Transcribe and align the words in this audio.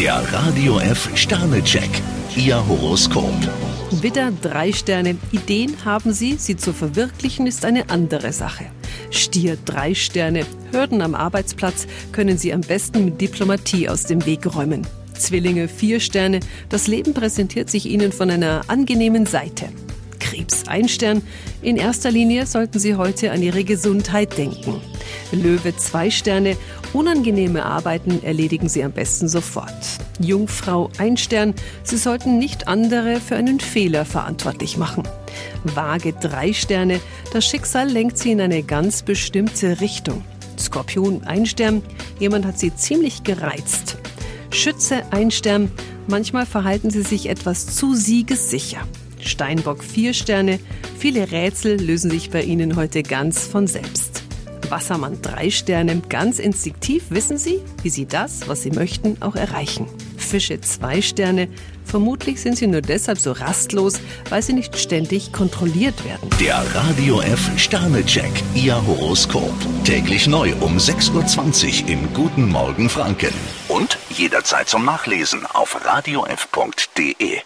Der 0.00 0.14
Radio 0.32 0.78
F 0.78 1.10
Sternecheck. 1.14 1.90
Ihr 2.34 2.66
Horoskop. 2.66 3.34
Widder, 4.00 4.32
drei 4.40 4.72
Sterne. 4.72 5.18
Ideen 5.30 5.76
haben 5.84 6.14
Sie, 6.14 6.36
sie 6.38 6.56
zu 6.56 6.72
verwirklichen 6.72 7.46
ist 7.46 7.66
eine 7.66 7.90
andere 7.90 8.32
Sache. 8.32 8.64
Stier, 9.10 9.58
drei 9.66 9.94
Sterne. 9.94 10.46
Hürden 10.72 11.02
am 11.02 11.14
Arbeitsplatz 11.14 11.86
können 12.12 12.38
Sie 12.38 12.50
am 12.54 12.62
besten 12.62 13.04
mit 13.04 13.20
Diplomatie 13.20 13.90
aus 13.90 14.04
dem 14.04 14.24
Weg 14.24 14.46
räumen. 14.54 14.86
Zwillinge, 15.18 15.68
vier 15.68 16.00
Sterne. 16.00 16.40
Das 16.70 16.86
Leben 16.86 17.12
präsentiert 17.12 17.68
sich 17.68 17.84
Ihnen 17.84 18.10
von 18.10 18.30
einer 18.30 18.62
angenehmen 18.68 19.26
Seite. 19.26 19.68
Krebs, 20.18 20.66
ein 20.66 20.88
Stern. 20.88 21.20
In 21.60 21.76
erster 21.76 22.10
Linie 22.10 22.46
sollten 22.46 22.78
Sie 22.78 22.94
heute 22.94 23.32
an 23.32 23.42
Ihre 23.42 23.64
Gesundheit 23.64 24.38
denken. 24.38 24.80
Löwe, 25.32 25.76
zwei 25.76 26.10
Sterne. 26.10 26.56
Unangenehme 26.92 27.64
Arbeiten 27.64 28.22
erledigen 28.22 28.68
Sie 28.68 28.82
am 28.82 28.92
besten 28.92 29.28
sofort. 29.28 29.72
Jungfrau, 30.20 30.90
ein 30.98 31.16
Stern. 31.16 31.54
Sie 31.82 31.96
sollten 31.96 32.38
nicht 32.38 32.68
andere 32.68 33.20
für 33.20 33.36
einen 33.36 33.60
Fehler 33.60 34.04
verantwortlich 34.04 34.76
machen. 34.76 35.04
Waage, 35.64 36.12
drei 36.12 36.52
Sterne. 36.52 37.00
Das 37.32 37.46
Schicksal 37.46 37.88
lenkt 37.88 38.18
Sie 38.18 38.32
in 38.32 38.40
eine 38.40 38.62
ganz 38.62 39.02
bestimmte 39.02 39.80
Richtung. 39.80 40.24
Skorpion, 40.58 41.24
ein 41.24 41.46
Stern. 41.46 41.82
Jemand 42.18 42.44
hat 42.44 42.58
Sie 42.58 42.74
ziemlich 42.74 43.22
gereizt. 43.22 43.96
Schütze, 44.50 45.02
ein 45.10 45.30
Stern. 45.30 45.70
Manchmal 46.06 46.44
verhalten 46.44 46.90
Sie 46.90 47.02
sich 47.02 47.28
etwas 47.28 47.74
zu 47.74 47.94
siegessicher. 47.94 48.80
Steinbock, 49.20 49.84
vier 49.84 50.12
Sterne. 50.12 50.58
Viele 50.98 51.30
Rätsel 51.30 51.80
lösen 51.80 52.10
sich 52.10 52.30
bei 52.30 52.42
Ihnen 52.42 52.76
heute 52.76 53.02
ganz 53.02 53.46
von 53.46 53.66
selbst. 53.66 54.22
Wassermann, 54.70 55.20
drei 55.22 55.50
Sterne. 55.50 56.00
Ganz 56.08 56.38
instinktiv 56.38 57.04
wissen 57.10 57.38
Sie, 57.38 57.60
wie 57.82 57.90
Sie 57.90 58.06
das, 58.06 58.48
was 58.48 58.62
Sie 58.62 58.70
möchten, 58.70 59.20
auch 59.20 59.36
erreichen. 59.36 59.86
Fische, 60.16 60.60
zwei 60.60 61.02
Sterne. 61.02 61.48
Vermutlich 61.84 62.40
sind 62.40 62.56
Sie 62.56 62.66
nur 62.66 62.82
deshalb 62.82 63.18
so 63.18 63.32
rastlos, 63.32 64.00
weil 64.28 64.42
Sie 64.42 64.52
nicht 64.52 64.78
ständig 64.78 65.32
kontrolliert 65.32 66.04
werden. 66.04 66.30
Der 66.38 66.62
Radio 66.74 67.20
F 67.20 67.50
Sternecheck. 67.56 68.30
Ihr 68.54 68.76
Horoskop. 68.86 69.52
Täglich 69.84 70.26
neu 70.26 70.52
um 70.60 70.76
6.20 70.76 71.82
Uhr 71.82 71.88
im 71.88 72.14
Guten 72.14 72.48
Morgen 72.48 72.88
Franken. 72.88 73.34
Und 73.68 73.98
jederzeit 74.10 74.68
zum 74.68 74.84
Nachlesen 74.84 75.46
auf 75.46 75.84
radiof.de. 75.84 77.40